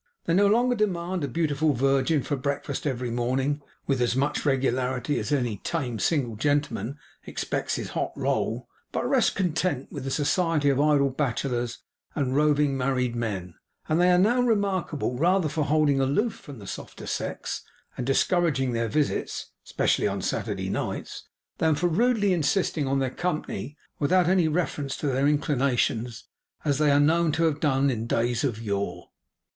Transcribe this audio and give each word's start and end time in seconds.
They 0.25 0.33
no 0.33 0.47
longer 0.47 0.73
demand 0.75 1.23
a 1.23 1.27
beautiful 1.27 1.73
virgin 1.73 2.23
for 2.23 2.35
breakfast 2.35 2.87
every 2.87 3.11
morning, 3.11 3.61
with 3.85 4.01
as 4.01 4.15
much 4.15 4.47
regularity 4.47 5.19
as 5.19 5.31
any 5.31 5.57
tame 5.57 5.99
single 5.99 6.35
gentleman 6.35 6.97
expects 7.27 7.75
his 7.75 7.89
hot 7.89 8.11
roll, 8.15 8.67
but 8.91 9.07
rest 9.07 9.35
content 9.35 9.91
with 9.91 10.03
the 10.03 10.09
society 10.09 10.69
of 10.71 10.81
idle 10.81 11.11
bachelors 11.11 11.83
and 12.15 12.35
roving 12.35 12.75
married 12.75 13.15
men; 13.15 13.53
and 13.87 14.01
they 14.01 14.09
are 14.09 14.17
now 14.17 14.41
remarkable 14.41 15.19
rather 15.19 15.47
for 15.47 15.65
holding 15.65 15.99
aloof 15.99 16.33
from 16.33 16.57
the 16.57 16.65
softer 16.65 17.05
sex 17.05 17.61
and 17.95 18.07
discouraging 18.07 18.73
their 18.73 18.87
visits 18.87 19.51
(especially 19.65 20.07
on 20.07 20.19
Saturday 20.19 20.67
nights), 20.67 21.25
than 21.59 21.75
for 21.75 21.87
rudely 21.87 22.33
insisting 22.33 22.87
on 22.87 22.97
their 22.97 23.11
company 23.11 23.77
without 23.99 24.27
any 24.27 24.47
reference 24.47 24.97
to 24.97 25.05
their 25.05 25.27
inclinations, 25.27 26.23
as 26.65 26.79
they 26.79 26.89
are 26.89 26.99
known 26.99 27.31
to 27.31 27.43
have 27.43 27.59
done 27.59 27.91
in 27.91 28.07
days 28.07 28.43
of 28.43 28.59
yore. 28.59 29.11